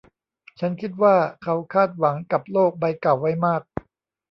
[0.59, 3.61] ฉันคิดว่าเขาคาดหวังกับโลกใบเก่าไว้มาก